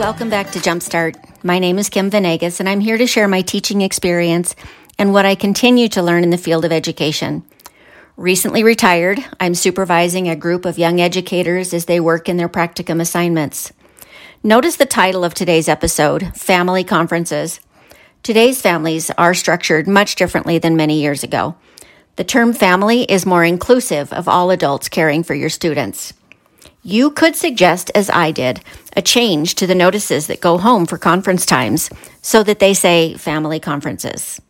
[0.00, 1.44] Welcome back to Jumpstart.
[1.44, 4.56] My name is Kim Venegas, and I'm here to share my teaching experience
[4.98, 7.44] and what I continue to learn in the field of education.
[8.16, 12.98] Recently retired, I'm supervising a group of young educators as they work in their practicum
[12.98, 13.74] assignments.
[14.42, 17.60] Notice the title of today's episode Family Conferences.
[18.22, 21.56] Today's families are structured much differently than many years ago.
[22.16, 26.14] The term family is more inclusive of all adults caring for your students.
[26.82, 28.60] You could suggest, as I did,
[28.96, 31.90] a change to the notices that go home for conference times
[32.22, 34.40] so that they say family conferences.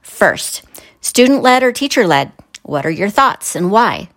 [0.00, 0.62] First,
[1.02, 2.32] student led or teacher led.
[2.62, 4.08] What are your thoughts and why?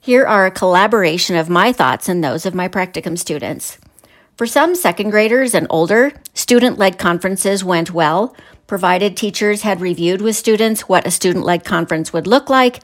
[0.00, 3.78] Here are a collaboration of my thoughts and those of my practicum students.
[4.36, 8.34] For some second graders and older, student led conferences went well,
[8.66, 12.82] provided teachers had reviewed with students what a student led conference would look like.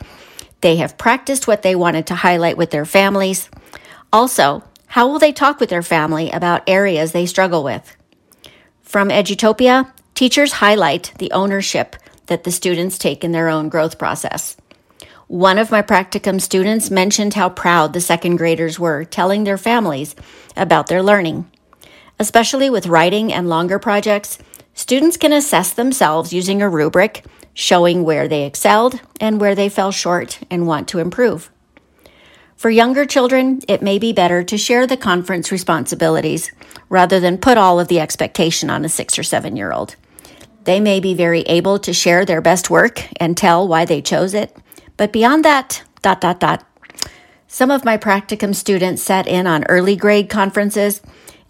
[0.61, 3.51] They have practiced what they wanted to highlight with their families.
[4.13, 7.95] Also, how will they talk with their family about areas they struggle with?
[8.83, 11.95] From Edutopia, teachers highlight the ownership
[12.27, 14.57] that the students take in their own growth process.
[15.27, 20.17] One of my practicum students mentioned how proud the second graders were telling their families
[20.57, 21.51] about their learning.
[22.19, 24.39] Especially with writing and longer projects,
[24.73, 29.93] students can assess themselves using a rubric showing where they excelled and where they fell
[29.93, 31.51] short and want to improve.
[32.59, 36.51] For younger children, it may be better to share the conference responsibilities
[36.89, 39.95] rather than put all of the expectation on a six or seven year old.
[40.65, 44.35] They may be very able to share their best work and tell why they chose
[44.35, 44.57] it,
[44.97, 46.67] but beyond that, dot, dot, dot.
[47.47, 51.01] Some of my practicum students sat in on early grade conferences,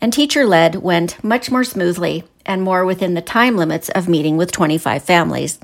[0.02, 4.36] and teacher led went much more smoothly and more within the time limits of meeting
[4.36, 5.58] with 25 families.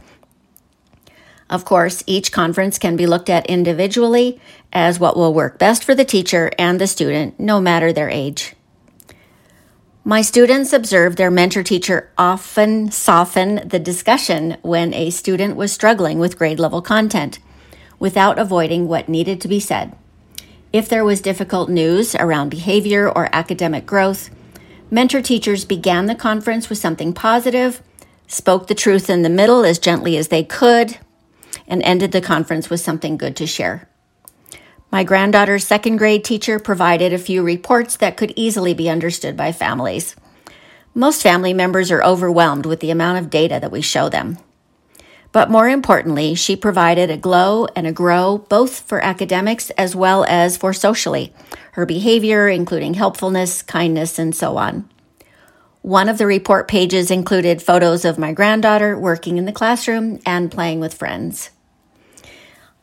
[1.51, 4.41] Of course, each conference can be looked at individually
[4.73, 8.55] as what will work best for the teacher and the student, no matter their age.
[10.07, 16.19] My students observed their mentor teacher often soften the discussion when a student was struggling
[16.19, 17.39] with grade level content
[17.99, 19.97] without avoiding what needed to be said.
[20.75, 24.29] If there was difficult news around behavior or academic growth,
[24.91, 27.81] mentor teachers began the conference with something positive,
[28.27, 30.99] spoke the truth in the middle as gently as they could,
[31.67, 33.89] and ended the conference with something good to share.
[34.91, 39.51] My granddaughter's second grade teacher provided a few reports that could easily be understood by
[39.51, 40.15] families.
[40.95, 44.39] Most family members are overwhelmed with the amount of data that we show them.
[45.33, 50.25] But more importantly, she provided a glow and a grow both for academics as well
[50.29, 51.33] as for socially,
[51.73, 54.89] her behavior, including helpfulness, kindness, and so on.
[55.83, 60.53] One of the report pages included photos of my granddaughter working in the classroom and
[60.53, 61.51] playing with friends.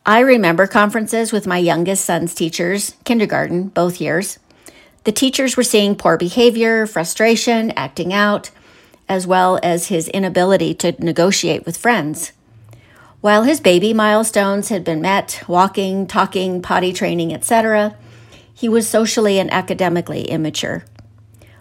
[0.04, 4.40] I remember conferences with my youngest son's teachers, kindergarten, both years.
[5.04, 8.50] The teachers were seeing poor behavior, frustration, acting out,
[9.08, 12.32] as well as his inability to negotiate with friends.
[13.20, 17.96] While his baby milestones had been met, walking, talking, potty training, etc.,
[18.52, 20.84] he was socially and academically immature.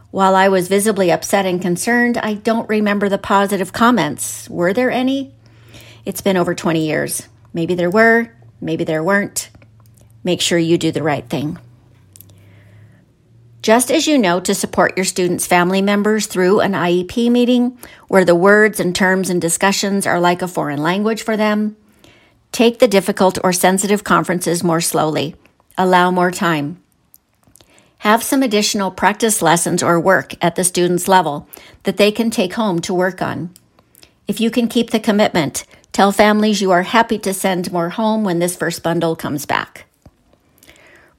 [0.10, 4.50] While I was visibly upset and concerned, I don't remember the positive comments.
[4.50, 5.32] Were there any?
[6.06, 7.28] It's been over 20 years.
[7.54, 9.50] Maybe there were, maybe there weren't.
[10.24, 11.58] Make sure you do the right thing.
[13.62, 18.26] Just as you know to support your students' family members through an IEP meeting where
[18.26, 21.76] the words and terms and discussions are like a foreign language for them,
[22.52, 25.36] take the difficult or sensitive conferences more slowly.
[25.78, 26.82] Allow more time.
[28.00, 31.48] Have some additional practice lessons or work at the student's level
[31.84, 33.54] that they can take home to work on.
[34.28, 38.24] If you can keep the commitment, tell families you are happy to send more home
[38.24, 39.86] when this first bundle comes back.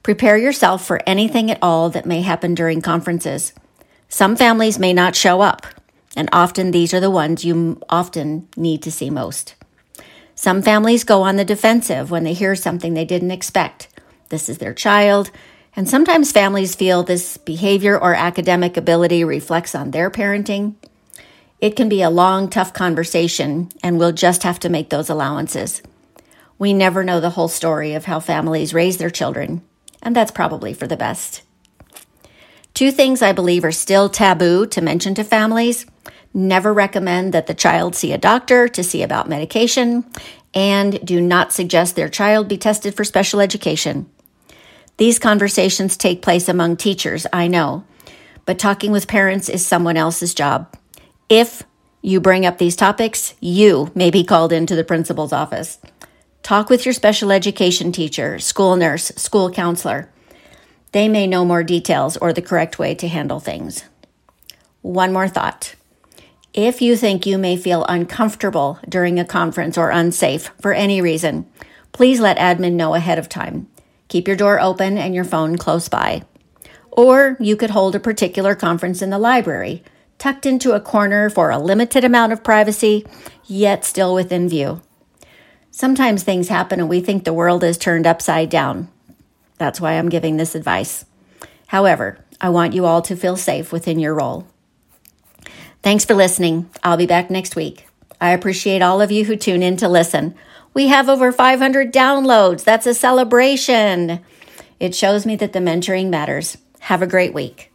[0.03, 3.53] Prepare yourself for anything at all that may happen during conferences.
[4.09, 5.65] Some families may not show up,
[6.15, 9.55] and often these are the ones you often need to see most.
[10.35, 13.87] Some families go on the defensive when they hear something they didn't expect.
[14.29, 15.31] This is their child,
[15.75, 20.75] and sometimes families feel this behavior or academic ability reflects on their parenting.
[21.63, 25.81] It can be a long, tough conversation, and we'll just have to make those allowances.
[26.59, 29.61] We never know the whole story of how families raise their children,
[30.01, 31.41] and that's probably for the best.
[32.73, 35.85] Two things I believe are still taboo to mention to families
[36.33, 40.03] never recommend that the child see a doctor to see about medication,
[40.53, 44.05] and do not suggest their child be tested for special education.
[44.97, 47.85] These conversations take place among teachers, I know,
[48.45, 50.67] but talking with parents is someone else's job.
[51.29, 51.63] If
[52.01, 55.79] you bring up these topics, you may be called into the principal's office.
[56.41, 60.09] Talk with your special education teacher, school nurse, school counselor.
[60.91, 63.85] They may know more details or the correct way to handle things.
[64.81, 65.75] One more thought.
[66.53, 71.47] If you think you may feel uncomfortable during a conference or unsafe for any reason,
[71.93, 73.67] please let admin know ahead of time.
[74.09, 76.25] Keep your door open and your phone close by.
[76.91, 79.83] Or you could hold a particular conference in the library,
[80.23, 83.05] tucked into a corner for a limited amount of privacy,
[83.43, 84.81] yet still within view.
[85.69, 88.87] Sometimes things happen and we think the world is turned upside down.
[89.57, 91.03] That's why I'm giving this advice.
[91.67, 94.47] However, I want you all to feel safe within your role.
[95.81, 96.69] Thanks for listening.
[96.81, 97.85] I'll be back next week.
[98.21, 100.35] I appreciate all of you who tune in to listen.
[100.73, 102.63] We have over 500 downloads.
[102.63, 104.21] That's a celebration.
[104.79, 106.57] It shows me that the mentoring matters.
[106.79, 107.72] Have a great week.